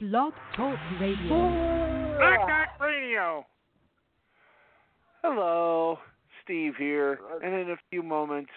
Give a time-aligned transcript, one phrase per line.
[0.00, 2.16] Blog Talk Radio.
[2.18, 3.44] Black Dot Radio.
[5.24, 5.98] Hello,
[6.44, 8.52] Steve here, and in a few moments,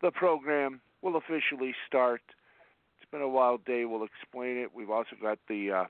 [0.00, 2.22] the program will officially start.
[2.96, 3.84] It's been a wild day.
[3.84, 4.74] We'll explain it.
[4.74, 5.84] We've also got the uh,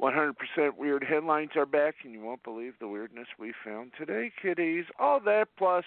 [0.00, 0.32] 100%
[0.78, 4.84] weird headlines are back, and you won't believe the weirdness we found today, kiddies.
[5.00, 5.84] All that plus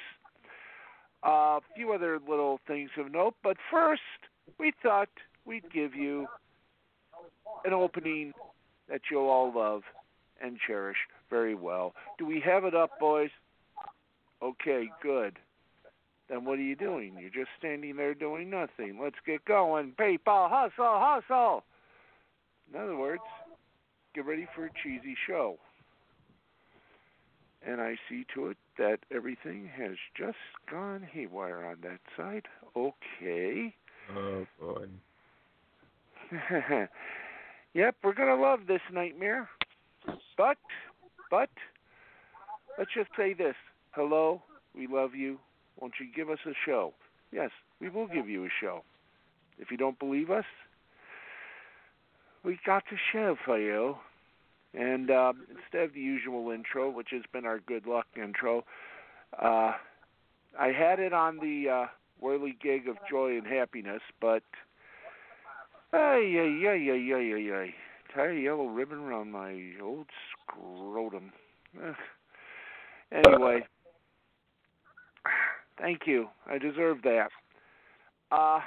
[1.24, 3.36] a few other little things of note.
[3.42, 4.02] But first,
[4.60, 5.08] we thought
[5.46, 6.28] we'd give you
[7.66, 8.34] an opening
[8.90, 9.82] that you'll all love
[10.42, 10.98] and cherish
[11.30, 11.94] very well.
[12.18, 13.30] Do we have it up, boys?
[14.42, 15.38] Okay, good.
[16.30, 17.16] Then what are you doing?
[17.20, 19.00] You're just standing there doing nothing.
[19.02, 19.94] Let's get going.
[19.98, 21.64] People, hustle, hustle.
[22.74, 23.22] In other words,
[24.16, 25.58] get ready for a cheesy show.
[27.66, 30.38] And I see to it that everything has just
[30.70, 32.44] gone haywire on that side.
[32.76, 33.74] Okay.
[34.16, 34.88] Oh boy.
[37.74, 39.50] yep, we're gonna love this nightmare.
[40.38, 40.58] But,
[41.30, 41.50] but,
[42.78, 43.56] let's just say this:
[43.92, 44.42] hello,
[44.76, 45.40] we love you.
[45.80, 46.94] Won't you give us a show?
[47.32, 48.84] Yes, we will give you a show.
[49.60, 50.46] If you don't believe us,
[52.44, 53.96] we got a show for you.
[54.74, 58.66] And uh, instead of the usual intro, which has been our good luck intro,
[59.40, 59.74] uh,
[60.60, 61.86] I had it on the uh,
[62.20, 64.44] whirly gig of joy and happiness, but
[65.94, 67.76] ay ay ay ay ay ay ay,
[68.14, 71.32] tie a yellow ribbon around my old scrotum.
[73.12, 73.60] Anyway,
[75.80, 76.28] thank you.
[76.48, 77.30] I deserve that.
[78.32, 78.60] Uh,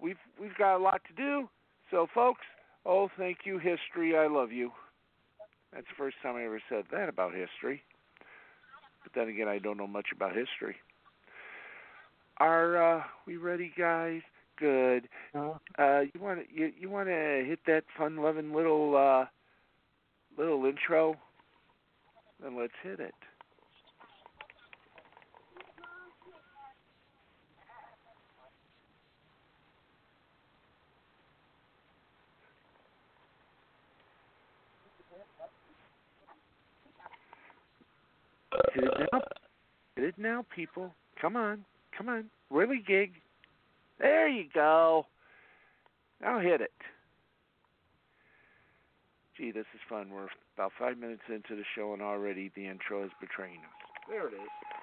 [0.00, 1.48] we've we've got a lot to do,
[1.90, 2.42] so folks.
[2.84, 4.16] Oh, thank you, history.
[4.16, 4.72] I love you.
[5.72, 7.82] That's the first time I ever said that about history.
[9.02, 10.76] But then again, I don't know much about history.
[12.38, 14.20] Are uh, we ready, guys?
[14.62, 15.08] Good.
[15.34, 19.24] Uh, you want to you, you want to hit that fun-loving little uh,
[20.40, 21.16] little intro?
[22.40, 23.12] Then let's hit it.
[38.74, 39.20] Hit it now.
[39.96, 40.94] Hit it now, people.
[41.20, 41.64] Come on.
[41.98, 42.26] Come on.
[42.48, 43.10] Really gig.
[44.02, 45.06] There you go.
[46.20, 46.72] Now hit it.
[49.36, 50.10] Gee, this is fun.
[50.10, 50.26] We're
[50.56, 53.90] about five minutes into the show, and already the intro is betraying us.
[54.08, 54.81] There it is.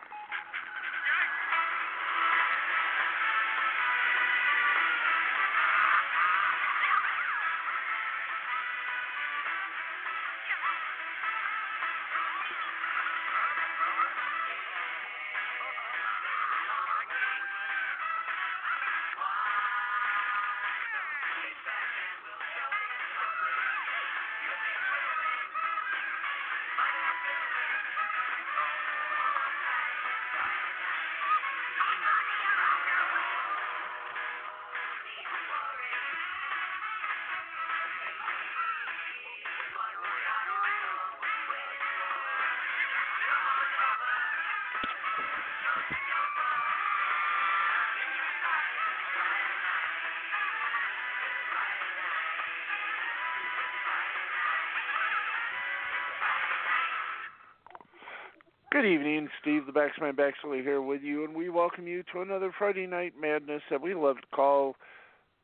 [58.79, 62.49] Good evening, Steve the Baxman Baxley here with you, and we welcome you to another
[62.57, 64.77] Friday Night Madness that we love to call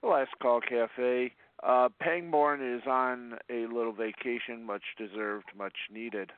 [0.01, 1.33] the Last Call Cafe.
[1.61, 6.31] Uh, Pangborn is on a little vacation, much deserved, much needed.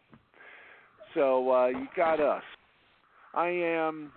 [1.13, 2.41] So uh, you got us.
[3.35, 4.11] I am,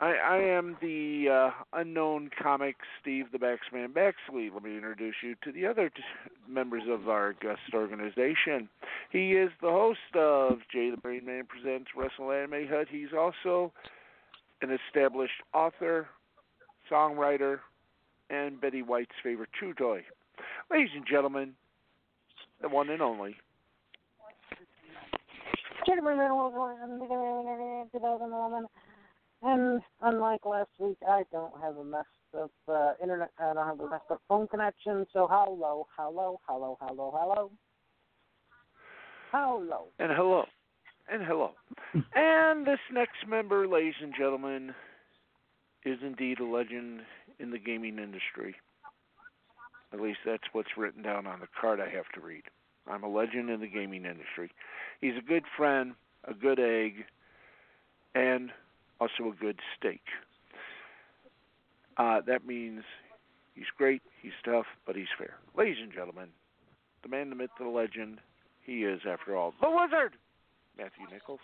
[0.00, 4.52] I, I am the uh, unknown comic Steve the Baxman Baxley.
[4.52, 6.02] Let me introduce you to the other t-
[6.48, 8.68] members of our guest organization.
[9.10, 12.86] He is the host of Jay the Brain Man Presents Wrestle Anime Hut.
[12.88, 13.72] He's also
[14.62, 16.06] an established author,
[16.90, 17.58] songwriter,
[18.30, 20.04] and Betty White's favorite chew toy.
[20.70, 21.54] Ladies and gentlemen,
[22.62, 23.36] the one and only.
[29.42, 32.06] And unlike last week, I don't have a messed
[32.36, 33.30] up uh, internet.
[33.38, 35.06] I don't have a messed up phone connection.
[35.12, 37.50] So hello, hello, hello, hello, hello.
[39.30, 39.84] Hello.
[39.98, 40.44] And hello.
[41.10, 41.50] And hello.
[42.14, 44.74] and this next member, ladies and gentlemen,
[45.84, 47.00] is indeed a legend
[47.38, 48.56] in the gaming industry.
[49.92, 52.42] At least that's what's written down on the card I have to read.
[52.86, 54.50] I'm a legend in the gaming industry.
[55.00, 55.94] He's a good friend,
[56.24, 57.04] a good egg,
[58.14, 58.50] and
[59.00, 60.02] also a good steak.
[61.96, 62.82] Uh, that means
[63.54, 65.34] he's great, he's tough, but he's Fair.
[65.56, 66.28] Ladies and gentlemen,
[67.02, 68.18] the man, the myth, the legend,
[68.64, 70.14] he is, after all, the wizard,
[70.76, 71.40] Matthew Nichols.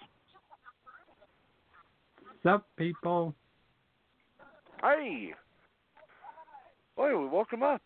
[2.22, 3.34] What's up, people?
[4.80, 5.32] Hi.
[6.96, 7.82] Boy, we woke him up.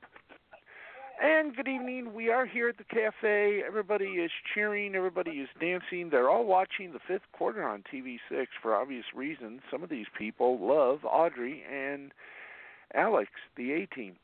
[1.20, 2.14] And good evening.
[2.14, 3.62] We are here at the cafe.
[3.66, 4.94] Everybody is cheering.
[4.94, 6.10] Everybody is dancing.
[6.10, 9.62] They're all watching the fifth quarter on TV6 for obvious reasons.
[9.68, 12.12] Some of these people love Audrey and
[12.94, 14.14] Alex, the A team.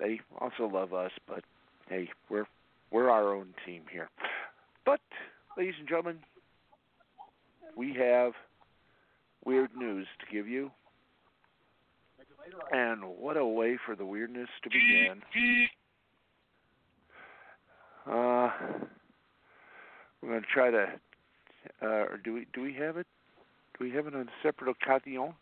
[0.00, 1.44] They also love us, but
[1.88, 2.46] hey, we're
[2.90, 4.08] we're our own team here.
[4.84, 5.00] But,
[5.56, 6.18] ladies and gentlemen,
[7.76, 8.32] we have
[9.44, 10.70] weird news to give you.
[12.72, 15.22] And what a way for the weirdness to begin.
[18.06, 18.50] Uh,
[20.22, 20.86] we're going to try to,
[21.82, 23.06] uh, or do we do we have it?
[23.78, 25.34] Do we have it on separate occasion?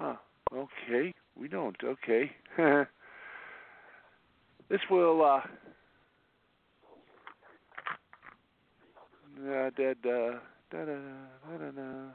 [0.00, 0.18] Oh,
[0.52, 1.14] okay.
[1.36, 1.76] We don't.
[1.82, 2.30] Okay.
[4.68, 5.24] this will.
[5.24, 5.40] Uh,
[9.46, 10.30] da, da, da,
[10.70, 12.10] da, da, da, da.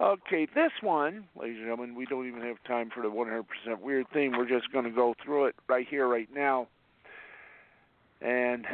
[0.00, 4.06] Okay, this one, ladies and gentlemen, we don't even have time for the 100% weird
[4.12, 4.30] thing.
[4.30, 6.68] We're just going to go through it right here, right now.
[8.20, 8.66] And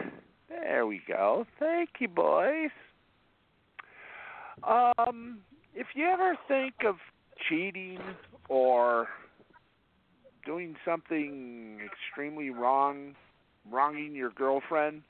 [0.49, 1.47] there we go.
[1.59, 2.71] Thank you, boys.
[4.63, 5.39] Um,
[5.75, 6.97] if you ever think of
[7.49, 7.99] cheating
[8.49, 9.09] or
[10.47, 13.15] doing something extremely wrong,
[13.71, 15.03] wronging your girlfriend,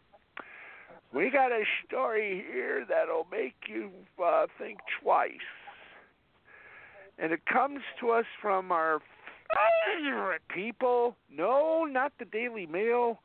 [1.13, 3.91] we got a story here that'll make you
[4.25, 5.31] uh, think twice.
[7.19, 9.01] And it comes to us from our
[10.03, 11.15] favorite people.
[11.31, 13.21] No, not the Daily Mail.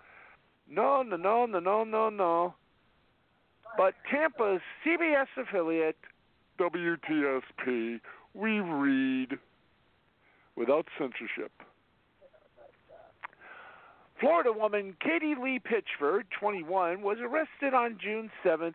[0.69, 2.53] No, no, no, no, no, no, no.
[3.77, 5.97] But Tampa's CBS affiliate,
[6.59, 7.99] WTSP,
[8.33, 9.37] we read
[10.55, 11.51] without censorship.
[14.19, 18.73] Florida woman Katie Lee Pitchford, 21, was arrested on June 7th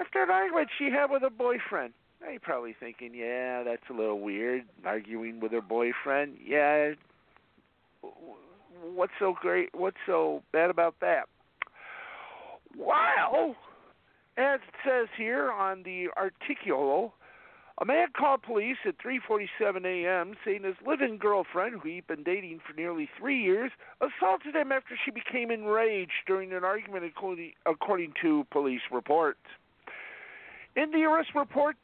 [0.00, 1.92] after an argument she had with her boyfriend.
[2.22, 6.38] Now you're probably thinking, yeah, that's a little weird, arguing with her boyfriend.
[6.44, 6.92] Yeah,
[8.94, 9.70] what's so great?
[9.74, 11.28] What's so bad about that?
[12.76, 13.54] Well,
[14.36, 17.12] as it says here on the articulo,
[17.78, 20.34] a man called police at 3:47 a.m.
[20.44, 24.96] saying his live-in girlfriend, who he'd been dating for nearly three years, assaulted him after
[25.04, 27.04] she became enraged during an argument,
[27.66, 29.40] according to police reports.
[30.76, 31.76] In the arrest report,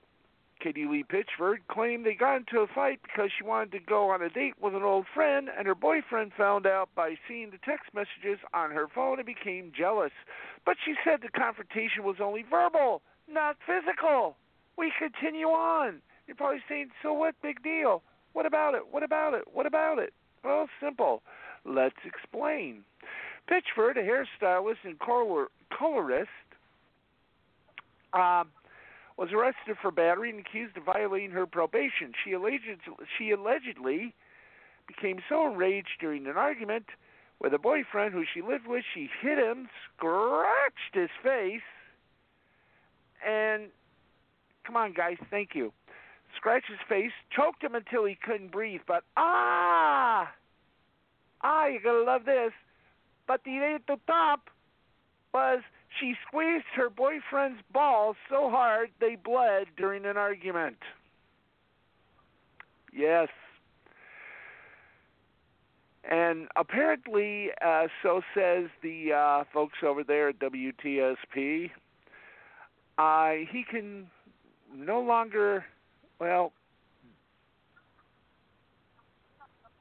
[0.60, 4.22] Katie Lee Pitchford claimed they got into a fight because she wanted to go on
[4.22, 7.94] a date with an old friend, and her boyfriend found out by seeing the text
[7.94, 10.12] messages on her phone and became jealous.
[10.66, 14.36] But she said the confrontation was only verbal, not physical.
[14.76, 16.02] We continue on.
[16.26, 17.34] You're probably saying, so what?
[17.42, 18.02] Big deal.
[18.34, 18.82] What about it?
[18.90, 19.44] What about it?
[19.52, 20.12] What about it?
[20.44, 21.22] Well, simple.
[21.64, 22.84] Let's explain.
[23.48, 26.28] Pitchford, a hairstylist and color- colorist,
[28.12, 28.48] um,
[29.20, 32.12] was arrested for battery and accused of violating her probation.
[32.24, 32.64] She alleged
[33.18, 34.14] she allegedly
[34.88, 36.86] became so enraged during an argument
[37.38, 41.60] with a boyfriend who she lived with, she hit him, scratched his face,
[43.26, 43.64] and
[44.64, 45.72] come on, guys, thank you.
[46.36, 48.80] Scratched his face, choked him until he couldn't breathe.
[48.86, 50.30] But ah,
[51.42, 52.52] ah, you're gonna love this.
[53.28, 54.48] But the the top
[55.34, 55.60] was
[55.98, 60.76] she squeezed her boyfriend's balls so hard they bled during an argument.
[62.92, 63.28] Yes.
[66.08, 71.70] And apparently, uh, so says the uh, folks over there at WTSP,
[72.98, 74.06] uh, he can
[74.74, 75.64] no longer,
[76.18, 76.52] well,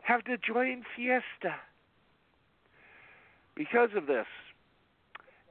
[0.02, 1.56] have to join Fiesta
[3.56, 4.26] because of this.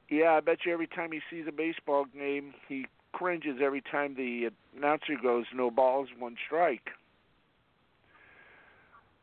[0.08, 4.14] Yeah, I bet you every time he sees a baseball game, he cringes every time
[4.14, 6.90] the announcer goes, no balls, one strike.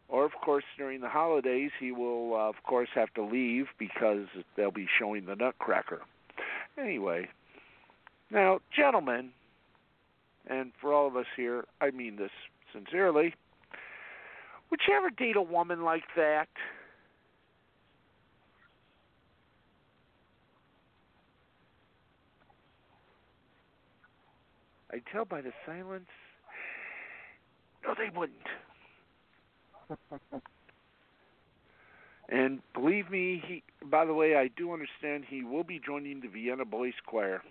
[0.07, 4.27] Or, of course, during the holidays, he will, uh, of course, have to leave because
[4.55, 6.01] they'll be showing the Nutcracker.
[6.77, 7.29] Anyway,
[8.29, 9.31] now, gentlemen,
[10.47, 12.31] and for all of us here, I mean this
[12.71, 13.33] sincerely,
[14.69, 16.49] would you ever date a woman like that?
[24.95, 26.07] I tell by the silence.
[27.85, 28.39] No, they wouldn't.
[32.29, 33.61] and believe me, he.
[33.85, 37.41] By the way, I do understand he will be joining the Vienna Boys Choir.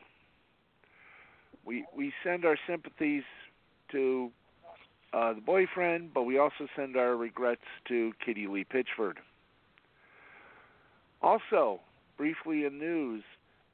[1.66, 3.24] We we send our sympathies
[3.92, 4.30] to
[5.12, 9.16] uh, the boyfriend, but we also send our regrets to Kitty Lee Pitchford.
[11.20, 11.80] Also,
[12.16, 13.22] briefly in news,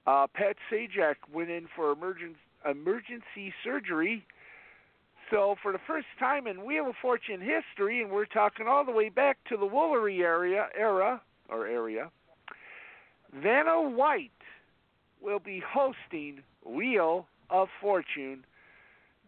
[0.08, 2.36] uh, Pat Sajak went in for emergency
[2.68, 4.24] emergency surgery.
[5.30, 8.92] So for the first time in Wheel of Fortune history, and we're talking all the
[8.92, 12.10] way back to the Woolery area era or area,
[13.32, 14.30] Vanna White
[15.20, 18.44] will be hosting Wheel of Fortune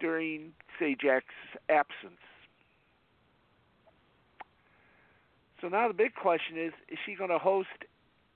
[0.01, 1.23] during Sajak's
[1.69, 2.19] absence.
[5.61, 7.69] So now the big question is: Is she going to host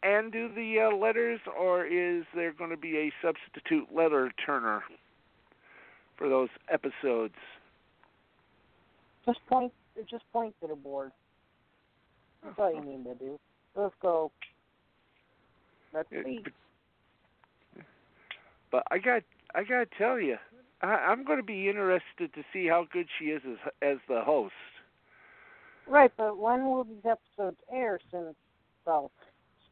[0.06, 4.82] and do the uh, letters, or is there going to be a substitute letter turner
[6.16, 7.34] for those episodes?
[9.26, 9.72] Just point.
[10.08, 11.10] Just point to the board.
[12.44, 13.38] That's all you need to do.
[13.74, 14.30] Let's go.
[15.92, 16.44] Let's see.
[18.70, 19.22] But, I got
[19.54, 20.36] I got to tell you,
[20.82, 24.20] I, I'm going to be interested to see how good she is as as the
[24.20, 24.52] host.
[25.88, 27.98] Right, but when will these episodes air?
[28.10, 28.36] Since
[28.86, 29.10] well,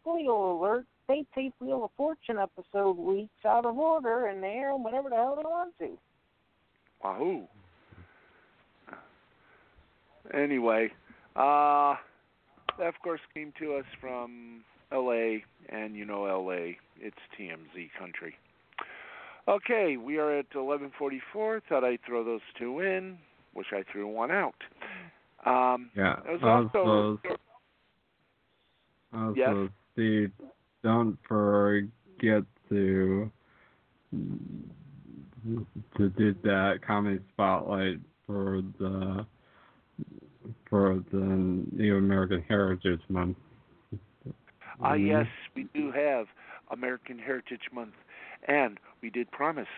[0.04, 4.72] spoiler alert, they tape Wheel of Fortune episode weeks out of order, and they air
[4.72, 5.98] them whenever the hell they want to.
[7.02, 7.42] Wahoo!
[10.32, 10.90] Anyway,
[11.36, 11.94] uh,
[12.78, 15.44] that of course came to us from L.A.
[15.68, 16.78] and you know L.A.
[16.98, 18.34] It's TMZ country.
[19.46, 21.60] Okay, we are at 11:44.
[21.68, 23.18] Thought I'd throw those two in,
[23.52, 24.54] which I threw one out.
[25.44, 26.20] Um, Yeah.
[26.26, 27.20] it was also
[29.12, 29.70] Also, Yes?
[29.94, 30.32] Steve,
[30.82, 33.30] don't forget to
[35.96, 39.24] to do that comedy spotlight for the
[40.68, 43.36] for the New American Heritage Month.
[44.80, 45.06] Ah, Mhm.
[45.06, 46.26] yes, we do have
[46.70, 47.94] American Heritage Month,
[48.48, 49.68] and we did promise,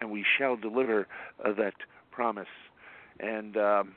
[0.00, 1.08] and we shall deliver
[1.44, 1.74] uh, that
[2.10, 2.48] promise.
[3.20, 3.94] And um,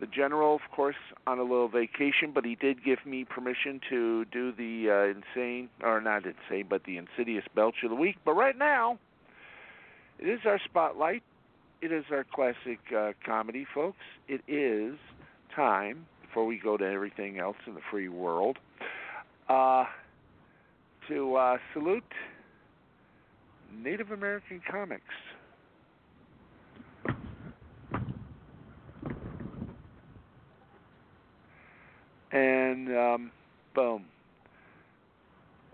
[0.00, 4.24] the general, of course, on a little vacation, but he did give me permission to
[4.26, 8.16] do the uh, insane, or not insane, but the insidious belch of the week.
[8.24, 8.98] But right now,
[10.18, 11.22] it is our spotlight.
[11.82, 13.98] It is our classic uh, comedy, folks.
[14.26, 14.96] It is
[15.54, 18.58] time before we go to everything else in the free world
[19.48, 19.84] uh,
[21.08, 22.04] to uh, salute
[23.82, 25.02] Native American comics.
[32.32, 33.30] And um,
[33.74, 34.04] boom.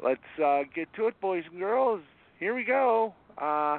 [0.03, 2.03] Let's uh, get to it, boys and girls.
[2.39, 3.15] Here we go.
[3.39, 3.79] Uh,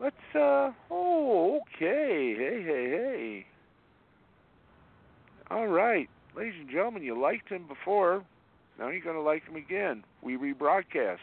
[0.00, 0.16] let's.
[0.34, 2.34] Uh, oh, okay.
[2.36, 3.46] Hey, hey, hey.
[5.50, 8.22] All right, ladies and gentlemen, you liked him before.
[8.78, 10.04] Now you're going to like him again.
[10.22, 11.18] We rebroadcast.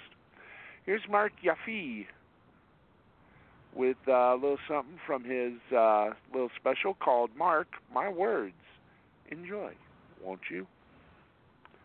[0.86, 2.08] Here's Marc Yaffee
[3.76, 8.54] with uh, a little something from his uh, little special called Mark My Words.
[9.32, 9.74] Enjoy,
[10.24, 10.68] won't you?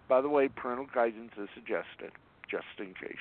[0.08, 2.12] By the way, parental guidance is suggested,
[2.50, 3.16] just in case.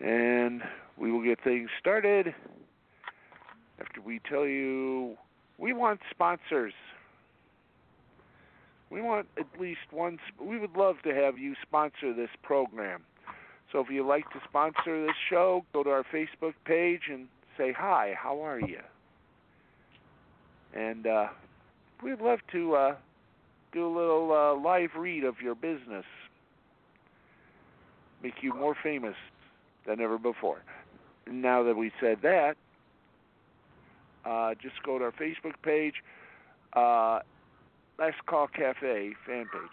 [0.00, 0.62] And
[0.96, 2.34] we will get things started
[3.78, 5.16] after we tell you
[5.58, 6.72] we want sponsors.
[8.90, 10.18] We want at least one.
[10.40, 13.02] We would love to have you sponsor this program.
[13.70, 17.72] So if you'd like to sponsor this show, go to our Facebook page and say
[17.72, 18.14] hi.
[18.20, 18.80] How are you?
[20.74, 21.26] And uh,
[22.02, 22.94] we'd love to uh,
[23.72, 26.04] do a little uh, live read of your business,
[28.22, 29.16] make you more famous
[29.86, 30.62] than ever before.
[31.30, 32.56] Now that we said that,
[34.24, 35.94] uh, just go to our Facebook page,
[36.74, 37.20] uh,
[37.98, 39.70] Last Call Cafe fan page.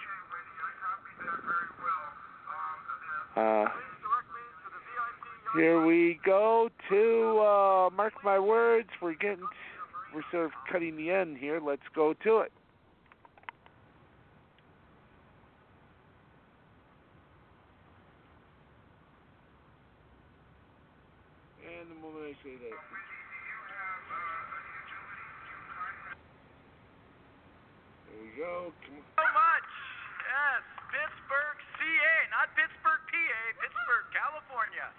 [3.36, 3.66] Uh,
[5.56, 8.90] here we go to uh, mark my words.
[9.02, 9.46] We're getting,
[10.14, 11.60] we're sort of cutting the end here.
[11.60, 12.52] Let's go to it.
[21.62, 22.78] And the moment I say that.
[28.10, 28.74] There we go.
[28.82, 29.70] So much.
[30.26, 34.90] Yes, Pittsburg, CA, not Pittsburgh, PA, Pittsburg, California.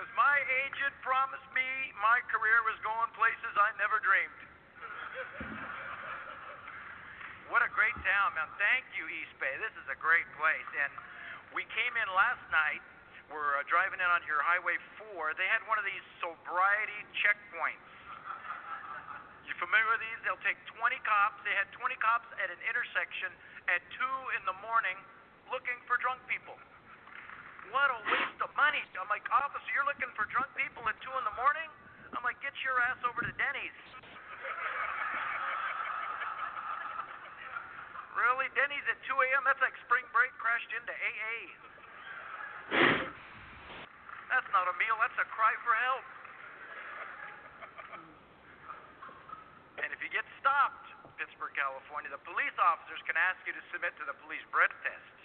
[0.00, 4.40] Because my agent promised me my career was going places I never dreamed.
[7.52, 8.48] what a great town, man.
[8.56, 9.52] Thank you, East Bay.
[9.60, 10.64] This is a great place.
[10.80, 10.88] And
[11.52, 12.80] we came in last night.
[13.28, 14.80] We're uh, driving in on your Highway
[15.12, 15.36] 4.
[15.36, 17.92] They had one of these sobriety checkpoints.
[19.44, 20.16] You familiar with these?
[20.24, 21.44] They'll take 20 cops.
[21.44, 23.28] They had 20 cops at an intersection
[23.68, 24.00] at 2
[24.40, 24.96] in the morning
[25.52, 26.56] looking for drunk people.
[27.70, 28.82] What a waste of money.
[28.98, 31.70] I'm like, officer, you're looking for drunk people at two in the morning?
[32.10, 33.78] I'm like, get your ass over to Denny's.
[38.18, 38.50] really?
[38.58, 39.42] Denny's at 2 a.m.?
[39.46, 41.36] That's like spring break crashed into AA.
[44.30, 46.06] That's not a meal, that's a cry for help.
[49.82, 50.86] And if you get stopped,
[51.18, 55.19] Pittsburg, California, the police officers can ask you to submit to the police breath test.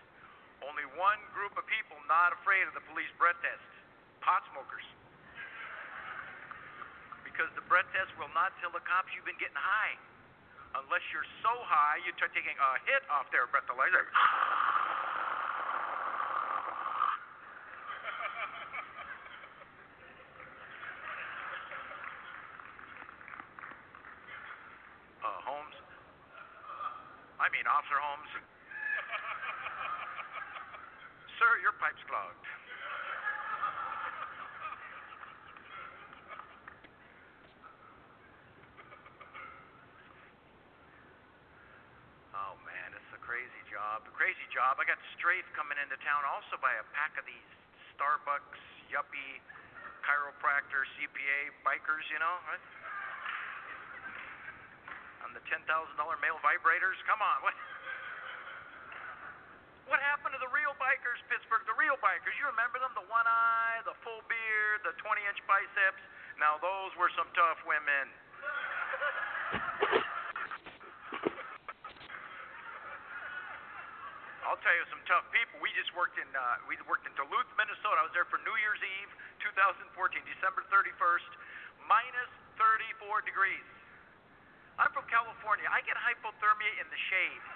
[0.65, 3.61] Only one group of people not afraid of the police breath test
[4.25, 4.81] pot smokers.
[7.21, 9.93] Because the breath test will not tell the cops you've been getting high.
[10.73, 14.09] Unless you're so high, you start taking a hit off their breathalyzer.
[25.25, 25.73] Uh, Holmes?
[27.41, 28.29] I mean, Officer Holmes.
[31.65, 32.45] Your pipe's clogged.
[42.37, 44.05] Oh man, it's a crazy job.
[44.05, 44.77] A crazy job.
[44.77, 47.49] I got Strafe coming into town also by a pack of these
[47.97, 48.61] Starbucks,
[48.93, 49.41] yuppie,
[50.05, 52.61] chiropractor, CPA bikers, you know, right?
[55.25, 57.01] On the ten thousand dollar male vibrators.
[57.09, 57.57] Come on, what?
[59.85, 61.65] What happened to the real bikers, Pittsburg?
[61.65, 62.37] The real bikers.
[62.37, 62.93] You remember them?
[62.93, 65.97] The one eye, the full beard, the 20 inch biceps.
[66.37, 68.05] Now, those were some tough women.
[74.45, 75.57] I'll tell you some tough people.
[75.57, 77.97] We just worked in uh, we worked in Duluth, Minnesota.
[77.97, 79.09] I was there for New Year's Eve,
[79.41, 79.89] 2014,
[80.21, 81.31] December 31st,
[81.89, 82.29] minus
[82.61, 83.65] 34 degrees.
[84.77, 85.65] I'm from California.
[85.65, 87.54] I get hypothermia in the shade.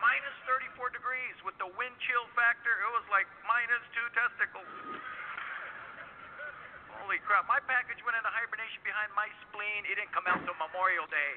[0.00, 2.70] Minus 34 degrees with the wind chill factor.
[2.70, 4.68] It was like minus two testicles.
[7.02, 7.46] Holy crap.
[7.46, 9.86] My package went into hibernation behind my spleen.
[9.86, 11.34] It didn't come out till Memorial Day.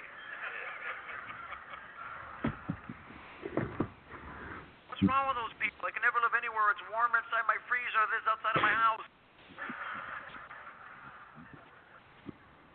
[4.89, 5.88] What's wrong with those people?
[5.88, 8.63] I can never live anywhere it's warmer inside my freezer than it is outside of
[8.67, 9.07] my house.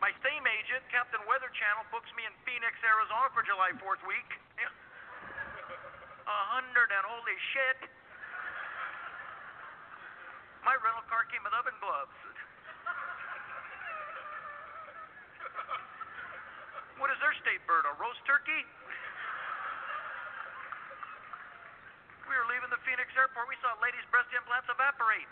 [0.00, 4.30] My same agent, Captain Weather Channel, books me in Phoenix, Arizona for July 4th week.
[4.56, 4.72] Yeah.
[6.24, 7.78] A hundred and holy shit.
[10.66, 12.18] My rental car came with oven gloves.
[16.98, 17.86] What is their state bird?
[17.86, 18.66] A roast turkey?
[22.26, 23.46] We were leaving the Phoenix airport.
[23.46, 25.30] We saw ladies' breast implants evaporate.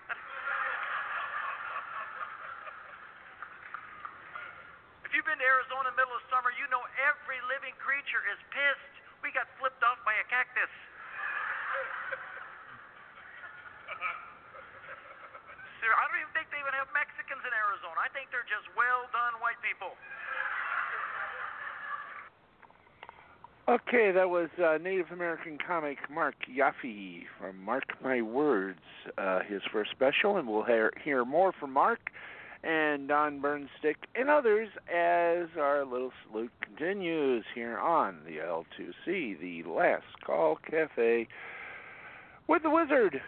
[5.02, 8.94] If you've been to Arizona middle of summer, you know every living creature is pissed.
[9.26, 10.70] We got flipped off by a cactus.
[15.82, 17.98] Sir, I don't even think they even have Mexicans in Arizona.
[17.98, 19.98] I think they're just well done white people.
[23.92, 28.80] Okay, that was uh, Native American comic Marc Yaffee from Mark My Words,
[29.18, 31.98] uh, his first special, and we'll hear, hear more from Mark
[32.64, 39.62] and Don Burnstick and others as our little salute continues here on the L2C, the
[39.68, 41.28] Last Call Cafe,
[42.48, 43.20] with the Wizard,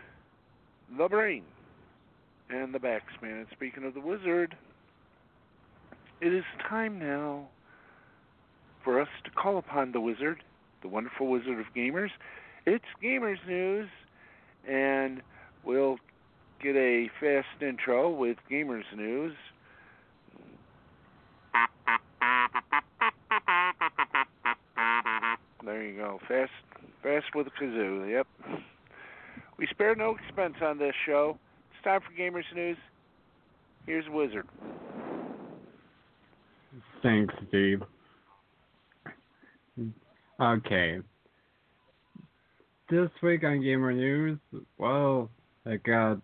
[0.97, 1.43] the Brain,
[2.49, 3.41] and the Baxman.
[3.41, 4.57] And speaking of the Wizard,
[6.23, 7.49] it is time now
[8.83, 10.43] for us to call upon the wizard,
[10.85, 12.11] the wonderful wizard of gamers.
[12.67, 13.89] It's Gamers News,
[14.69, 15.23] and
[15.65, 15.97] we'll
[16.63, 19.33] get a fast intro with Gamers News.
[25.65, 26.21] There you go.
[26.29, 26.53] Fast
[27.03, 28.27] fast with a kazoo, yep.
[29.57, 31.39] We spare no expense on this show.
[31.73, 32.77] It's time for Gamers News.
[33.87, 34.47] Here's Wizard.
[37.03, 37.83] Thanks, Steve.
[40.41, 40.99] Okay.
[42.91, 44.39] This week on Gamer News,
[44.79, 45.31] well,
[45.65, 46.19] I got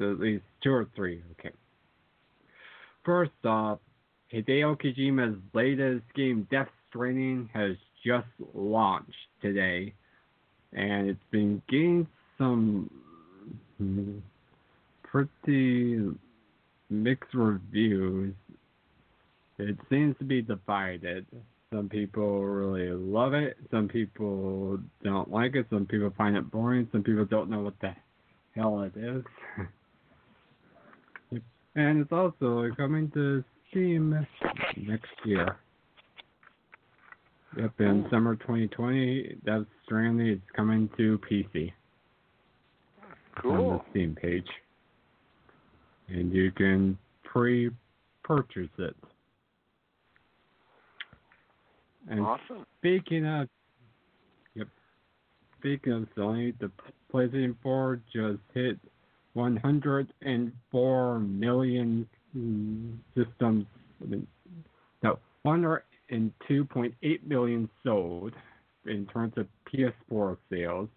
[0.00, 1.22] at least two or three.
[1.32, 1.54] Okay.
[3.04, 3.78] First off,
[4.32, 9.94] Hideo Kojima's latest game, Death Stranding, has just launched today,
[10.72, 12.06] and it's been getting
[12.38, 12.90] some
[15.02, 16.00] pretty
[16.88, 18.34] mixed reviews.
[19.58, 21.26] It seems to be divided.
[21.72, 23.56] Some people really love it.
[23.70, 25.66] Some people don't like it.
[25.70, 26.88] Some people find it boring.
[26.90, 27.94] Some people don't know what the
[28.56, 29.22] hell it is.
[31.76, 34.26] and it's also coming to Steam
[34.76, 35.58] next year.
[37.56, 38.10] Yep, in oh.
[38.10, 41.72] summer 2020, Death Stranding is coming to PC.
[43.40, 43.52] Cool.
[43.52, 44.48] on the Steam page.
[46.08, 47.70] And you can pre
[48.24, 48.96] purchase it.
[52.10, 52.66] And Awesome.
[52.78, 53.48] speaking of
[54.54, 54.68] Yep.
[55.58, 56.70] Speaking of Sony, the
[57.12, 58.78] PlayStation 4 just hit
[59.34, 63.66] 104 million mm, systems.
[65.02, 68.34] No, 102.8 million sold
[68.86, 70.88] in terms of PS4 sales.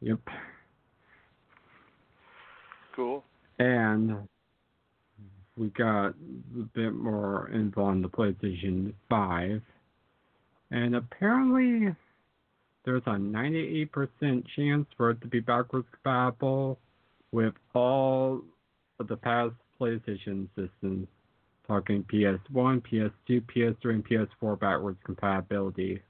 [0.00, 0.20] Yep.
[2.96, 3.24] Cool.
[3.58, 4.26] And
[5.56, 9.62] we got a bit more info on the PlayStation 5.
[10.70, 11.94] And apparently,
[12.84, 16.78] there's a 98% chance for it to be backwards compatible
[17.32, 18.42] with all
[18.98, 21.06] of the past PlayStation systems,
[21.66, 26.02] talking PS1, PS2, PS3, and PS4 backwards compatibility,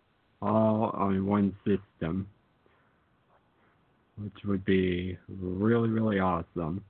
[0.42, 2.26] all on one system,
[4.16, 6.82] which would be really, really awesome.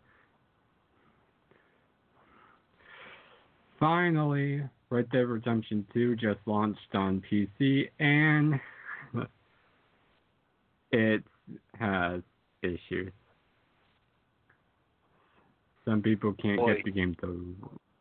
[3.84, 8.58] Finally, Red Dead Redemption 2 just launched on PC and
[10.90, 11.22] it
[11.78, 12.22] has
[12.62, 13.12] issues.
[15.84, 16.76] Some people can't Boy.
[16.76, 17.54] get the game to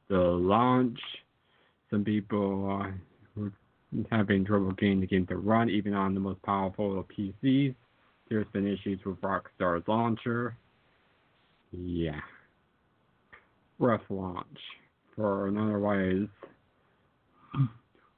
[0.08, 1.00] the launch.
[1.92, 2.98] Some people are
[4.10, 7.76] having trouble getting the game to run even on the most powerful of PCs.
[8.30, 10.56] There's been issues with Rockstar's launcher.
[11.74, 12.22] Yeah.
[13.80, 14.60] Rough launch
[15.16, 16.28] for an otherwise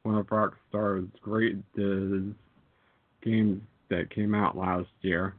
[0.04, 5.34] one of Rockstar's great games that came out last year.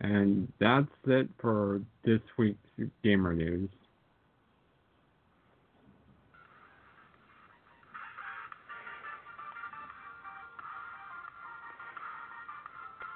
[0.00, 2.58] And that's it for this week's
[3.02, 3.68] gamer news.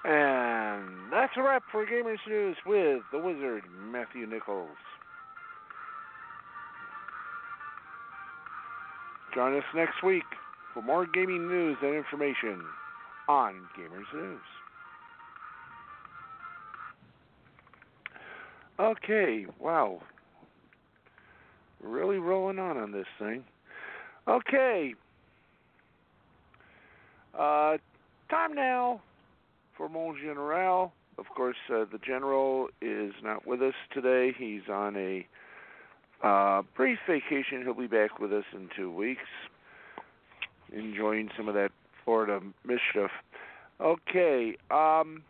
[0.04, 0.47] And
[1.10, 4.68] that's a wrap for Gamers News with the wizard, Matthew Nichols.
[9.34, 10.24] Join us next week
[10.74, 12.62] for more gaming news and information
[13.28, 14.40] on Gamers News.
[18.80, 20.00] Okay, wow.
[21.82, 23.44] Really rolling on on this thing.
[24.26, 24.94] Okay.
[27.38, 27.76] Uh,
[28.30, 29.00] time now
[29.76, 30.92] for Mon General.
[31.18, 34.32] Of course, uh, the general is not with us today.
[34.36, 35.26] He's on a
[36.24, 37.62] uh, brief vacation.
[37.62, 39.28] He'll be back with us in two weeks,
[40.72, 41.72] enjoying some of that
[42.04, 43.10] Florida mischief.
[43.80, 44.56] Okay.
[44.70, 45.22] Um,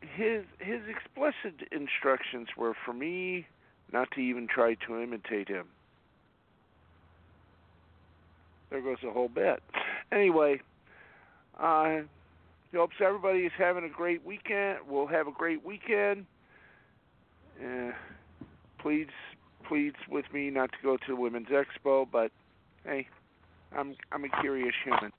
[0.00, 3.46] his his explicit instructions were for me
[3.92, 5.66] not to even try to imitate him.
[8.70, 9.62] There goes the whole bit.
[10.10, 10.60] Anyway,
[11.60, 12.00] uh,
[12.74, 14.78] hopes everybody is having a great weekend.
[14.88, 16.26] We'll have a great weekend.
[17.60, 17.92] Uh,
[18.78, 19.10] pleads
[19.66, 22.30] pleads with me not to go to the Women's Expo, but
[22.84, 23.06] hey,
[23.76, 25.12] I'm I'm a curious human.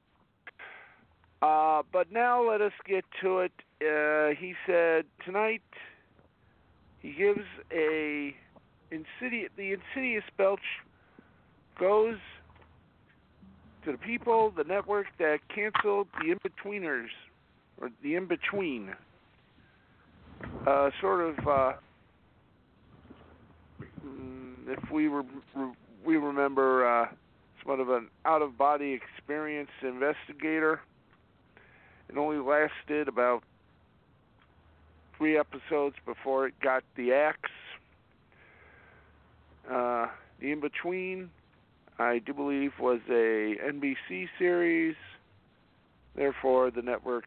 [1.42, 3.52] Uh, but now let us get to it.
[3.82, 5.62] Uh, he said tonight
[7.00, 8.36] he gives a
[8.92, 10.60] insidious the insidious belch
[11.80, 12.18] goes
[13.84, 17.10] to the people, the network that canceled the in-betweeners
[17.80, 18.94] or the in-between.
[20.66, 21.74] Uh, sort of, uh,
[24.06, 25.24] mm, if we were,
[26.06, 27.08] we remember, uh,
[27.62, 30.82] somewhat of an out-of-body experience investigator.
[32.10, 33.44] It only lasted about
[35.18, 37.50] three episodes before it got the axe.
[39.70, 40.08] Uh,
[40.40, 41.30] the in-between,
[41.98, 44.96] I do believe, was a NBC series.
[46.16, 47.26] Therefore, the network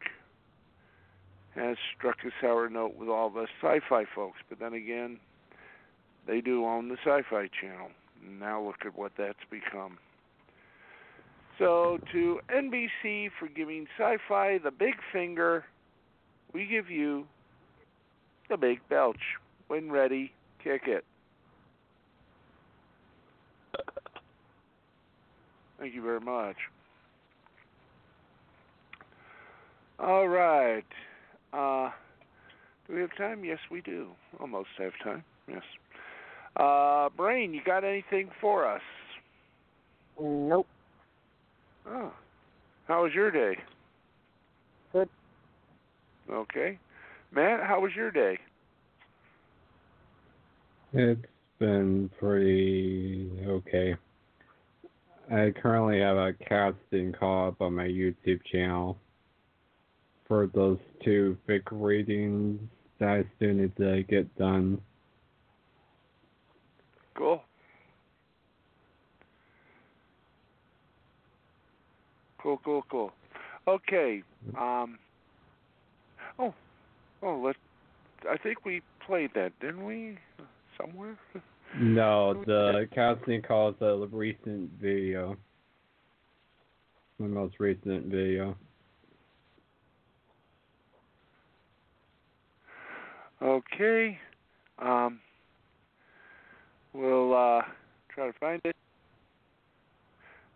[1.59, 4.39] has struck a sour note with all of us sci-fi folks.
[4.47, 5.19] But then again,
[6.25, 7.89] they do own the Sci-Fi Channel.
[8.39, 9.97] Now look at what that's become.
[11.57, 15.65] So to NBC for giving Sci-Fi the big finger,
[16.53, 17.25] we give you
[18.49, 19.37] the big belch.
[19.67, 20.31] When ready,
[20.63, 21.03] kick it.
[25.79, 26.57] Thank you very much.
[29.99, 30.85] All right.
[31.53, 31.89] Uh,
[32.87, 33.43] do we have time?
[33.43, 34.07] Yes, we do.
[34.39, 35.23] Almost have time.
[35.47, 35.63] Yes.
[36.55, 38.81] Uh, Brain, you got anything for us?
[40.19, 40.67] Nope.
[41.87, 42.11] Oh.
[42.87, 43.57] How was your day?
[44.91, 45.09] Good.
[46.29, 46.77] Okay.
[47.31, 48.37] Matt, how was your day?
[50.93, 51.21] It's
[51.59, 53.95] been pretty okay.
[55.31, 58.97] I currently have a casting call up on my YouTube channel
[60.29, 62.61] for those two big readings
[62.99, 64.79] that I still need to get done.
[67.15, 67.41] Cool.
[72.41, 73.11] Cool, cool, cool.
[73.67, 74.23] Okay.
[74.57, 74.97] Um.
[76.37, 76.53] Oh,
[77.21, 77.41] oh.
[77.43, 77.55] Let.
[78.29, 80.17] I think we played that, didn't we?
[80.79, 81.17] Somewhere.
[81.77, 85.35] No, the casting call is a recent video.
[87.17, 88.55] My most recent video.
[93.41, 94.19] Okay.
[94.79, 95.19] Um.
[96.93, 97.61] We'll uh
[98.13, 98.75] try to find it.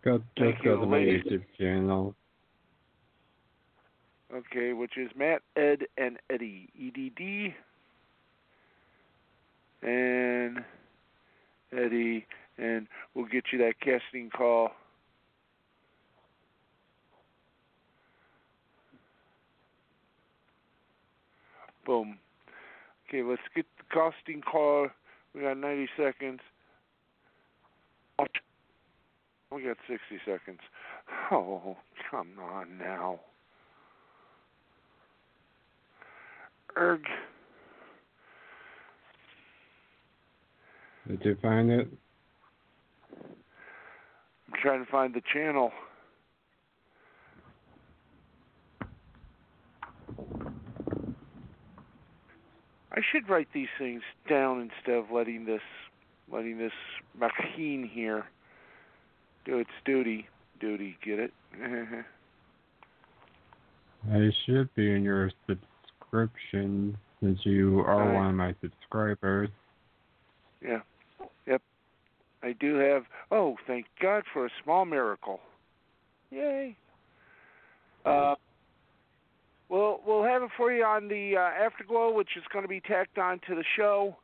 [0.04, 1.22] Go Thank go you, to my ladies.
[1.24, 2.14] YouTube channel.
[4.34, 6.68] Okay, which is Matt, Ed, and Eddie.
[6.76, 7.54] E D D.
[9.82, 10.64] And
[11.72, 12.26] Eddie,
[12.58, 14.70] and we'll get you that casting call.
[21.86, 22.18] Boom.
[23.08, 24.88] Okay, let's get the casting call.
[25.34, 26.40] We got 90 seconds.
[29.52, 30.60] We got 60 seconds.
[31.30, 31.76] Oh,
[32.10, 33.20] come on now.
[36.76, 37.02] Erg.
[41.06, 41.88] Did you find it?
[44.48, 45.70] I'm trying to find the channel.
[52.96, 55.60] I should write these things down instead of letting this
[56.30, 56.72] letting this
[57.18, 58.24] machine here
[59.44, 60.28] do its duty.
[60.60, 61.32] Duty, get it?
[64.12, 68.14] I should be in your subscription since you are Alright.
[68.14, 69.50] one of my subscribers.
[70.62, 70.80] yeah.
[71.46, 71.62] Yep.
[72.42, 73.02] I do have
[73.32, 75.40] oh, thank God for a small miracle.
[76.30, 76.76] Yay.
[78.04, 78.36] Uh
[79.74, 82.78] We'll we'll have it for you on the uh, afterglow, which is going to be
[82.78, 84.16] tacked on to the show.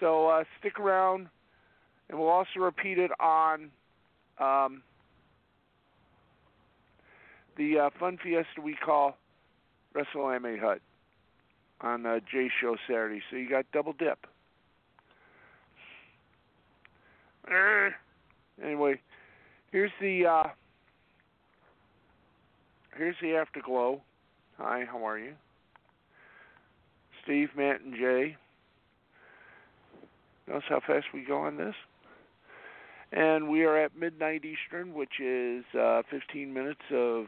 [0.00, 1.28] So uh, stick around,
[2.08, 3.70] and we'll also repeat it on
[4.38, 4.82] um,
[7.58, 9.18] the uh, fun fiesta we call
[9.92, 10.80] Wrestle Anime Hut
[11.82, 13.20] on uh, Jay's show Saturday.
[13.30, 14.26] So you got double dip.
[18.64, 18.98] Anyway,
[19.70, 20.24] here's the.
[20.24, 20.44] Uh,
[22.96, 24.02] Here's the afterglow.
[24.56, 25.32] Hi, how are you?
[27.24, 28.36] Steve, Matt, and Jay.
[30.46, 31.74] Notice how fast we go on this?
[33.10, 37.26] And we are at midnight Eastern, which is uh, 15 minutes of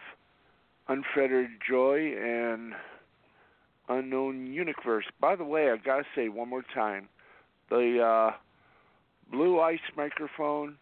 [0.89, 2.73] unfettered joy and
[3.89, 5.07] unknown universe.
[5.21, 7.09] By the way, I gotta say one more time,
[7.71, 8.37] the uh,
[9.33, 10.77] Blue Ice microphone,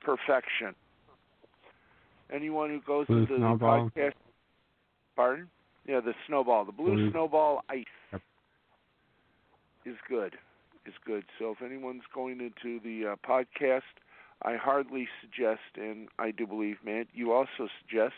[0.00, 0.76] perfection.
[2.32, 3.90] Anyone who goes Blue into Snowball?
[3.94, 4.12] the podcast,
[5.16, 5.48] pardon?
[5.86, 8.22] Yeah, the snowball, the blue Blue- snowball ice Yep.
[9.84, 10.34] is good.
[10.86, 11.24] Is good.
[11.38, 13.82] So if anyone's going into the uh, podcast,
[14.42, 18.14] I hardly suggest, and I do believe, Matt, you also suggest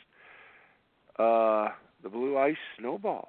[1.18, 1.68] uh,
[2.03, 3.29] the blue ice snowball.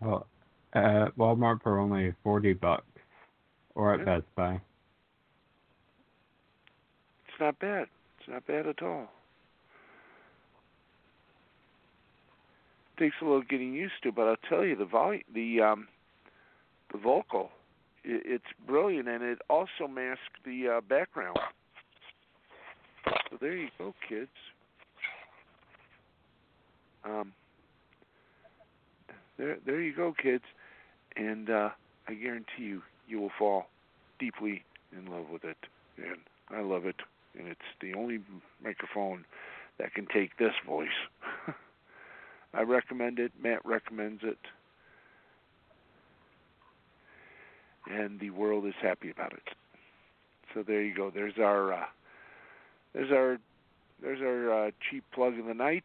[0.00, 0.26] Well,
[0.74, 2.84] at Walmart for only forty bucks,
[3.74, 4.04] or at Yeah.
[4.18, 4.60] Best Buy.
[7.26, 7.86] It's not bad.
[8.30, 9.08] Not bad at all.
[12.98, 15.88] Takes a little getting used to, but I'll tell you the volume, the um,
[16.92, 17.50] the vocal,
[18.04, 21.38] i it's brilliant, and it also masks the uh, background.
[23.30, 24.30] So there you go, kids.
[27.04, 27.32] Um,
[29.38, 30.44] there, there you go, kids,
[31.16, 31.70] and uh,
[32.06, 33.66] I guarantee you, you will fall
[34.18, 34.62] deeply
[34.96, 35.56] in love with it,
[35.96, 36.18] and
[36.50, 36.96] I love it
[37.38, 38.20] and it's the only
[38.62, 39.24] microphone
[39.78, 40.88] that can take this voice.
[42.54, 43.32] I recommend it.
[43.40, 44.38] Matt recommends it,
[47.90, 49.54] and the world is happy about it.
[50.52, 51.10] So there you go.
[51.14, 51.84] There's our uh,
[52.92, 53.38] there's our
[54.02, 55.84] there's our uh, cheap plug of the night.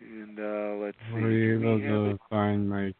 [0.00, 1.20] And uh, let's see.
[1.20, 2.20] Were you able to it?
[2.28, 2.94] find my?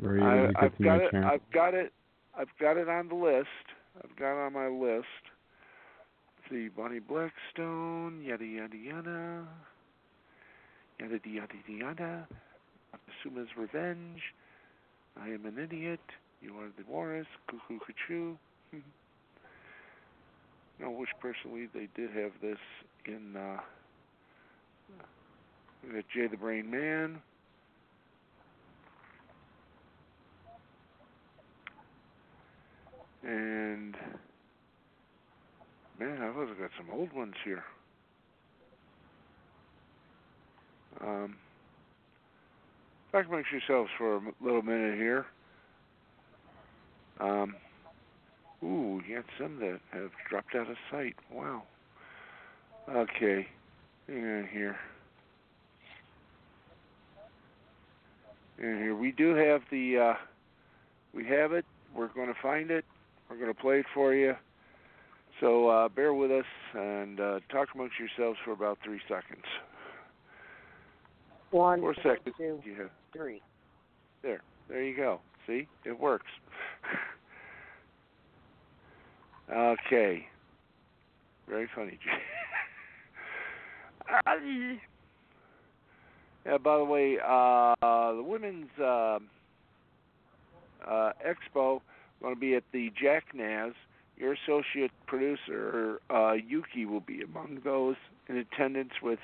[0.00, 1.10] Were you I, able to I've get to got my it.
[1.10, 1.30] channel?
[1.32, 1.92] I've got it.
[2.38, 3.48] I've got it on the list.
[4.02, 5.06] I've got on my list.
[6.50, 9.44] See, Bonnie Blackstone, yada yada yada,
[11.00, 12.28] yada yada yada.
[12.94, 14.20] Asuma's Revenge.
[15.20, 16.00] I am an idiot.
[16.40, 17.26] You are the Walrus.
[17.48, 18.36] Cuckoo Cuckoo.
[20.84, 22.58] I wish personally they did have this
[23.04, 23.36] in.
[23.36, 23.58] uh
[25.84, 27.20] we got Jay the Brain Man.
[33.22, 33.96] And
[35.98, 37.64] man, I've also got some old ones here.
[41.00, 41.36] Um,
[43.12, 45.26] back amongst yourselves for a little minute here.
[47.20, 47.56] Um,
[48.62, 51.16] ooh, you got some that have dropped out of sight.
[51.32, 51.62] Wow.
[52.88, 53.46] Okay,
[54.06, 54.76] hang on here.
[58.58, 59.98] And here we do have the.
[59.98, 60.14] Uh,
[61.14, 61.64] we have it.
[61.94, 62.84] We're going to find it.
[63.28, 64.34] We're going to play it for you.
[65.40, 69.44] So uh, bear with us and uh, talk amongst yourselves for about three seconds.
[71.50, 72.34] One, Four seconds.
[72.36, 72.84] two, Yeah.
[73.12, 73.42] three.
[74.22, 74.40] There.
[74.68, 75.20] There you go.
[75.46, 75.66] See?
[75.84, 76.26] It works.
[79.50, 80.26] okay.
[81.48, 81.98] Very funny.
[86.44, 87.74] yeah, by the way, uh,
[88.14, 89.18] the women's uh,
[90.86, 91.80] uh, expo
[92.20, 93.72] going to be at the Jack Naz.
[94.16, 97.96] Your associate producer, uh, Yuki, will be among those
[98.28, 99.20] in attendance with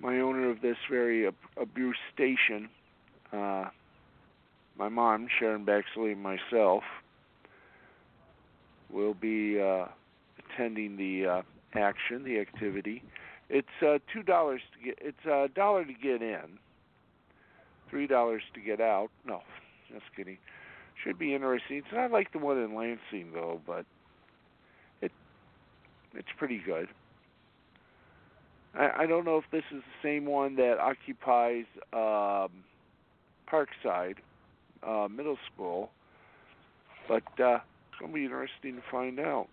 [0.00, 2.68] my owner of this very ab- abuse station,
[3.32, 3.66] uh,
[4.76, 6.82] my mom, Sharon Baxley, and myself
[8.92, 9.86] will be uh,
[10.38, 11.42] attending the uh,
[11.74, 13.02] action, the activity.
[13.48, 14.98] It's uh, two dollars to get.
[15.00, 16.58] It's a dollar to get in,
[17.88, 19.10] three dollars to get out.
[19.24, 19.42] No,
[19.92, 20.38] just kidding.
[21.04, 21.78] Should be interesting.
[21.78, 23.84] It's not like the one in Lansing though, but
[25.02, 25.12] it
[26.14, 26.88] it's pretty good.
[28.74, 32.64] I, I don't know if this is the same one that occupies um,
[33.46, 34.16] Parkside
[34.82, 35.90] uh, Middle School,
[37.06, 37.58] but uh,
[37.90, 39.48] it's to be interesting to find out.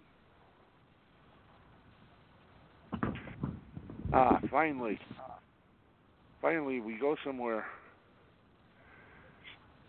[4.13, 4.99] Ah, finally.
[6.41, 7.65] Finally, we go somewhere.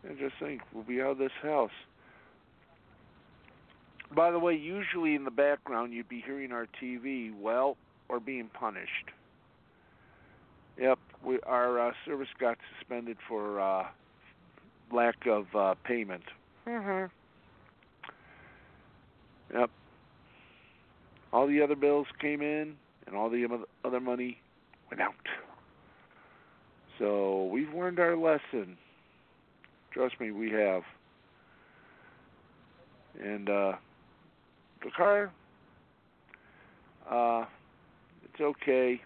[0.09, 1.71] And just think, we'll be out of this house.
[4.15, 7.33] By the way, usually in the background you'd be hearing our TV.
[7.39, 7.77] Well,
[8.09, 9.11] we're being punished.
[10.79, 13.87] Yep, we, our uh, service got suspended for uh,
[14.93, 16.25] lack of uh, payment.
[16.67, 17.11] Mhm.
[19.55, 19.71] Yep.
[21.33, 23.47] All the other bills came in, and all the
[23.85, 24.39] other money
[24.91, 25.15] went out.
[26.99, 28.77] So we've learned our lesson.
[29.93, 30.83] Trust me, we have.
[33.23, 33.73] And uh,
[34.83, 35.31] the car,
[37.11, 37.45] uh,
[38.25, 39.01] it's okay.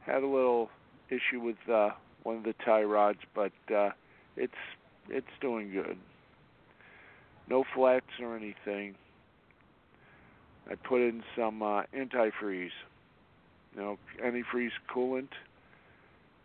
[0.00, 0.70] Had a little
[1.10, 1.90] issue with uh,
[2.22, 3.90] one of the tie rods, but uh,
[4.36, 4.52] it's
[5.08, 5.98] it's doing good.
[7.48, 8.94] No flats or anything.
[10.70, 12.70] I put in some uh, antifreeze,
[13.74, 15.30] you know, antifreeze coolant,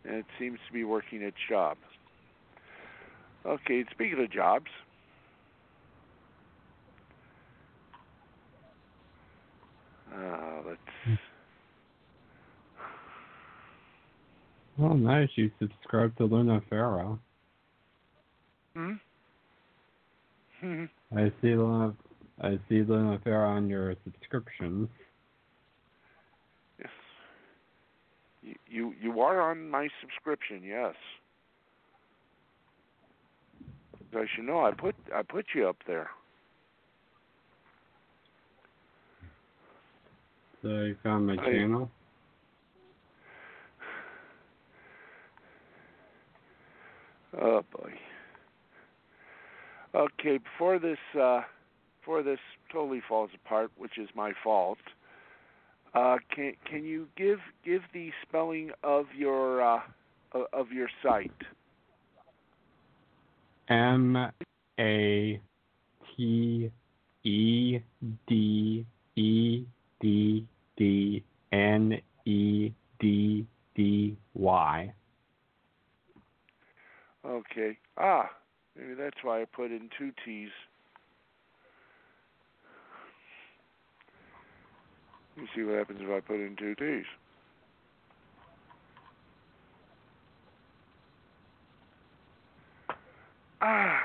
[0.03, 1.77] and it seems to be working its job.
[3.45, 4.71] Okay, speaking of jobs,
[10.13, 11.19] uh, let's.
[14.79, 15.29] Oh, nice.
[15.35, 17.19] You subscribed to Luna Pharaoh.
[18.75, 18.93] Hmm.
[21.15, 21.93] I see Luna.
[22.41, 24.89] I see Luna Pharaoh on your subscriptions.
[26.79, 26.89] Yes.
[28.41, 30.95] You, you you are on my subscription, yes.
[34.15, 36.09] As you know, I put I put you up there.
[40.61, 41.91] So you found my I- channel.
[47.39, 47.93] Oh boy.
[49.93, 51.41] Okay, before this uh
[51.99, 52.39] before this
[52.71, 54.77] totally falls apart, which is my fault,
[55.93, 59.81] uh can can you give give the spelling of your uh
[60.53, 61.31] of your site?
[63.69, 64.31] M
[64.79, 65.41] A
[66.15, 66.71] T
[67.23, 67.79] E
[68.27, 69.65] D E
[69.99, 70.47] D
[70.77, 74.93] D N E D D Y.
[77.25, 77.77] Okay.
[77.97, 78.29] Ah,
[78.77, 80.49] maybe that's why I put in two T's.
[85.37, 87.05] Me see what happens if I put in two T's.
[93.67, 94.03] Ah.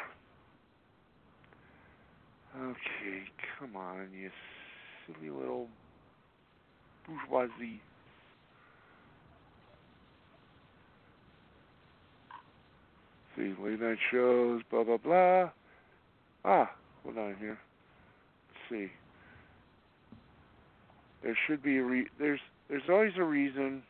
[2.58, 3.24] Okay,
[3.58, 4.30] come on, you
[5.06, 5.68] silly little
[7.06, 7.82] bourgeoisie.
[13.36, 15.50] See, late night shows, blah blah blah.
[16.42, 16.70] Ah,
[17.04, 17.58] hold on here.
[18.48, 18.90] Let's see.
[21.22, 22.40] There should be a re- there's
[22.70, 23.82] there's always a reason.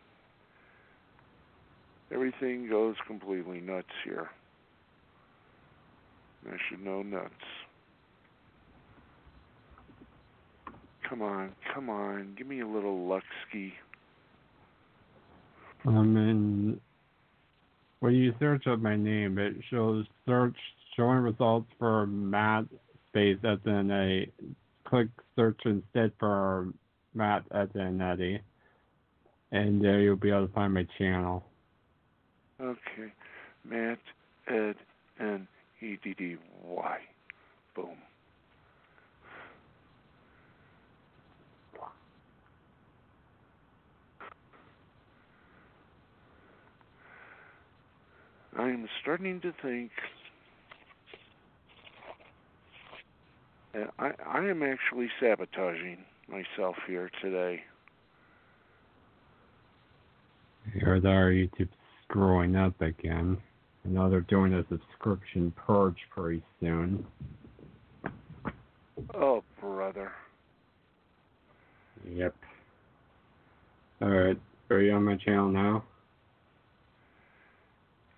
[2.13, 4.31] Everything goes completely nuts here.
[6.47, 7.31] I should know nuts.
[11.09, 13.73] Come on, come on, give me a little Luxky.
[15.85, 16.81] Um, and
[17.99, 20.57] when you search up my name, it shows search
[20.97, 22.67] showing results for Matt
[23.09, 24.31] space as in a
[24.87, 26.69] click search instead for
[27.15, 28.41] Matt as in Eddie,
[29.53, 31.45] and there you'll be able to find my channel.
[32.61, 33.13] Okay,
[33.65, 33.99] Matt,
[34.49, 34.77] Ed,
[35.19, 35.47] and
[35.83, 36.99] E, D, D, Y.
[37.75, 37.97] Boom.
[48.59, 49.91] I'm starting to think
[53.73, 57.63] that I, I am actually sabotaging myself here today.
[60.75, 61.69] Here's our YouTube
[62.05, 63.39] screwing up again.
[63.85, 67.07] I know they're doing a subscription purge pretty soon.
[69.15, 70.13] Oh, brother.
[72.09, 72.35] Yep.
[74.03, 74.39] Alright,
[74.71, 75.85] are you on my channel now?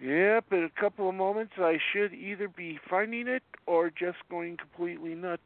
[0.00, 4.56] Yep, in a couple of moments I should either be finding it or just going
[4.56, 5.42] completely nuts.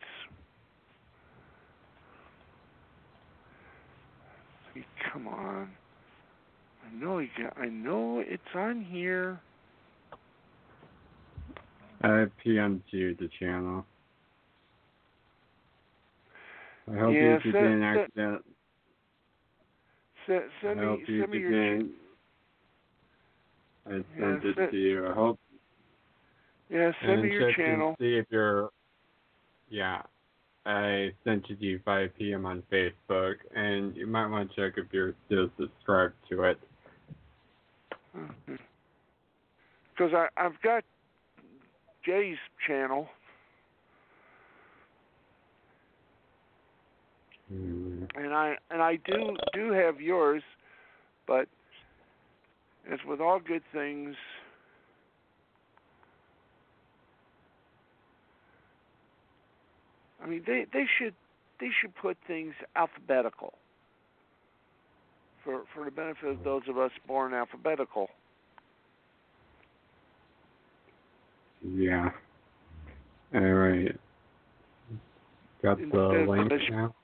[4.74, 5.70] Hey, come on.
[6.86, 9.40] I know you got, I know it's on here.
[12.07, 13.84] I PM'd you the channel.
[16.88, 18.44] I hope Yeah, you didn't accident.
[20.26, 21.90] Send, I send me you send me your didn't.
[23.86, 25.07] I Yeah, sent it send- to you.
[25.09, 25.40] I hope
[26.70, 27.96] yeah, send me your channel.
[27.98, 28.70] see if you're.
[29.68, 30.02] Yeah,
[30.64, 32.46] I sent it to you 5 p.m.
[32.46, 36.61] on Facebook, and you might want to check if you're still subscribed to it.
[38.16, 38.54] Mm-hmm.
[39.90, 40.84] Because I I've got
[42.07, 43.09] Jay's channel.
[47.48, 48.04] Hmm.
[48.16, 50.42] and I and I do do have yours,
[51.28, 51.46] but
[52.90, 54.16] as with all good things,
[60.22, 61.14] I mean they they should
[61.61, 63.54] they should put things alphabetical
[65.44, 68.09] for for the benefit of those of us born alphabetical.
[71.62, 72.11] Yeah.
[73.34, 73.96] All right.
[75.62, 76.94] Got the link now.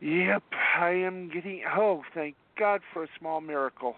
[0.00, 0.42] Yep,
[0.78, 1.62] I am getting.
[1.76, 3.96] Oh, thank God for a small miracle.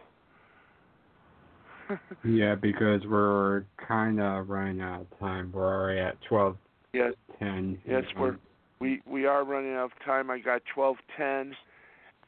[2.25, 5.51] Yeah, because we're kind of running out of time.
[5.53, 6.57] We're already at twelve
[6.95, 7.79] yes, ten.
[7.87, 8.39] Yes, we're
[8.79, 10.31] we we are running out of time.
[10.31, 11.55] I got twelve ten,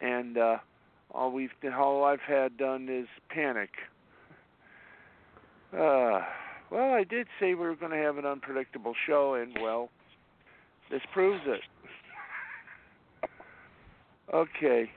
[0.00, 0.56] and uh,
[1.12, 3.70] all we've all I've had done is panic.
[5.74, 6.20] Uh,
[6.70, 9.90] well, I did say we were going to have an unpredictable show, and well,
[10.90, 11.60] this proves it.
[14.32, 14.90] Okay,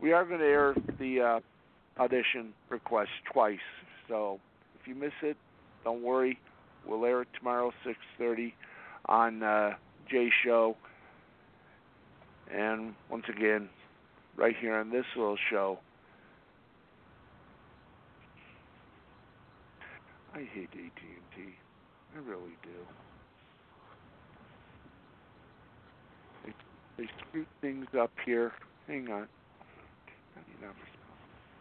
[0.00, 3.58] we are going to air the uh, audition request twice.
[4.08, 4.38] So
[4.80, 5.36] if you miss it,
[5.84, 6.38] don't worry.
[6.86, 8.54] We'll air it tomorrow, six thirty,
[9.06, 9.74] on uh,
[10.10, 10.76] Jay Show.
[12.54, 13.68] And once again,
[14.36, 15.78] right here on this little show.
[20.38, 21.42] I hate AT&T.
[22.14, 22.70] I really do.
[26.44, 26.52] They,
[26.96, 28.52] they screw things up here.
[28.86, 29.26] Hang on.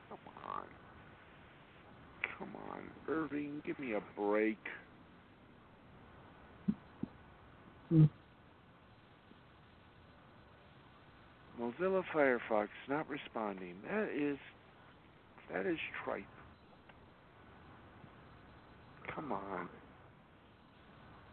[0.10, 0.64] Come on.
[2.38, 4.60] Come on, Irving, give me a break.
[11.60, 13.74] Mozilla Firefox not responding.
[13.90, 14.38] That is
[15.52, 16.26] that is tripe.
[19.18, 19.70] Come on.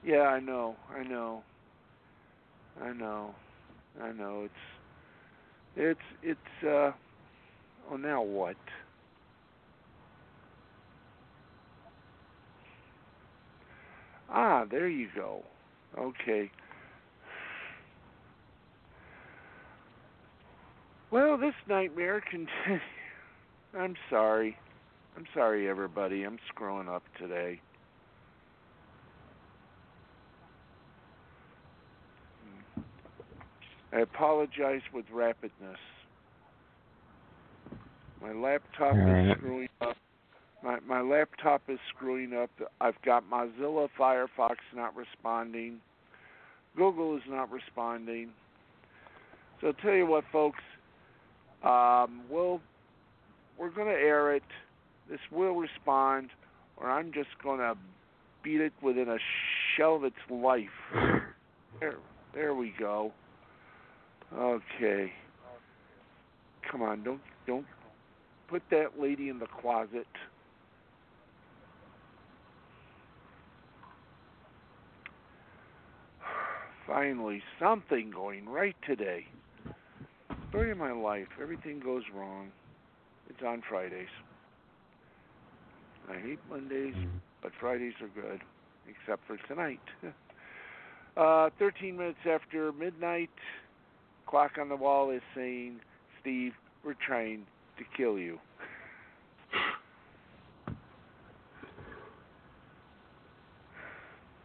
[0.05, 0.76] Yeah, I know.
[0.91, 1.45] I know.
[2.82, 3.35] I know.
[4.03, 4.45] I know.
[4.47, 4.55] It's
[5.76, 6.93] it's it's uh
[7.93, 8.57] oh now what?
[14.30, 15.43] Ah, there you go.
[15.99, 16.51] Okay.
[21.12, 22.82] Well, this nightmare continues.
[23.78, 24.57] I'm sorry.
[25.16, 26.24] I'm sorry, everybody.
[26.24, 27.61] I'm screwing up today.
[33.95, 35.77] I apologize with rapidness.
[38.21, 39.29] My laptop Alright.
[39.29, 39.97] is screwing up.
[40.65, 42.51] My my laptop is screwing up.
[42.81, 45.77] I've got Mozilla Firefox not responding.
[46.77, 48.31] Google is not responding.
[49.61, 50.61] So I'll tell you what, folks.
[51.63, 52.61] Um, we'll
[53.59, 54.43] we're going to air it.
[55.09, 56.31] This will respond,
[56.79, 57.75] or I'm just going to
[58.43, 59.19] beat it within a
[59.77, 60.67] shell of its life.
[61.79, 61.97] There,
[62.35, 63.13] There we go.
[64.33, 65.12] Okay.
[66.70, 67.66] Come on, don't don't
[68.49, 70.07] put that lady in the closet.
[76.87, 79.27] Finally, something going right today.
[80.49, 81.29] Story of my life.
[81.43, 82.53] Everything goes wrong.
[83.29, 84.09] It's on Fridays.
[86.09, 86.95] I hate Mondays,
[87.43, 88.41] but Fridays are good,
[88.89, 89.81] except for tonight.
[91.16, 93.31] uh, 13 minutes after midnight,
[94.27, 95.81] clock on the wall is saying,
[96.20, 96.53] Steve,
[96.85, 97.45] we're trying
[97.79, 98.39] to kill you.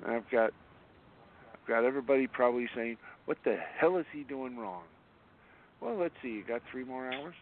[0.07, 0.51] I've got
[1.53, 4.83] I've got everybody probably saying, What the hell is he doing wrong?
[5.81, 7.35] Well, let's see, you got three more hours?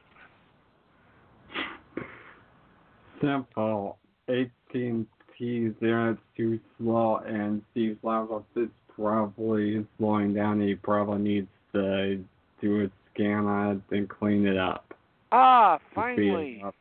[3.21, 3.97] Simple.
[4.29, 5.07] 18
[5.38, 10.59] T's there, it's too slow, and Steve's laptop is probably slowing down.
[10.61, 12.24] He probably needs to
[12.61, 14.93] do a scan on it and clean it up.
[15.32, 16.61] Ah, finally.
[16.65, 16.76] up.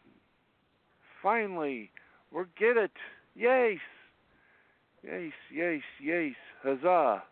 [1.23, 1.91] Finally.
[2.33, 2.93] We're get it.
[3.35, 3.79] Yes.
[5.03, 6.35] Yes, yes, yes.
[6.63, 7.23] Huzzah.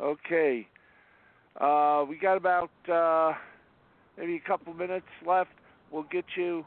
[0.00, 0.66] Okay.
[1.60, 3.32] Uh, we got about uh,
[4.16, 5.50] maybe a couple minutes left.
[5.90, 6.64] We'll get you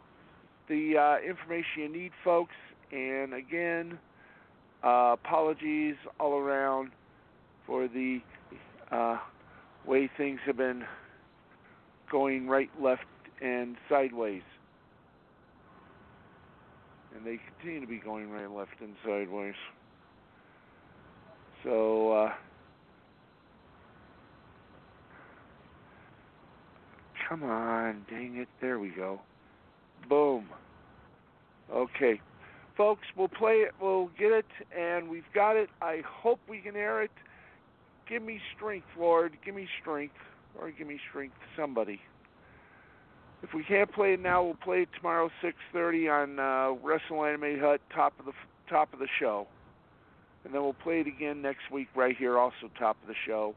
[0.68, 2.56] the uh, information you need, folks.
[2.92, 3.98] And again,
[4.84, 6.92] uh, apologies all around
[7.66, 8.20] for the
[8.92, 9.18] uh,
[9.86, 10.84] way things have been
[12.12, 13.06] going right, left,
[13.42, 14.44] and sideways.
[17.16, 19.56] And they continue to be going right, left, and sideways.
[21.64, 22.34] So, uh,
[27.30, 29.22] come on, dang it, there we go.
[30.10, 30.46] Boom.
[31.72, 32.20] Okay.
[32.78, 35.70] Folks, we'll play it, we'll get it, and we've got it.
[35.82, 37.12] I hope we can air it.
[38.12, 39.38] Give me strength, Lord.
[39.44, 40.16] Give me strength.
[40.60, 42.02] Or give me strength, somebody.
[43.42, 47.58] If we can't play it now, we'll play it tomorrow, 6:30 on uh, Wrestle Anime
[47.58, 48.34] Hut, top of the
[48.70, 49.48] top of the show,
[50.44, 53.56] and then we'll play it again next week right here, also top of the show.